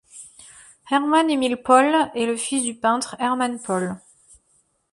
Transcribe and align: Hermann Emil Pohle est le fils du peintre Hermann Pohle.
Hermann 0.89 1.29
Emil 1.29 1.57
Pohle 1.57 2.09
est 2.15 2.25
le 2.25 2.35
fils 2.35 2.63
du 2.63 2.73
peintre 2.73 3.15
Hermann 3.19 3.59
Pohle. 3.59 3.97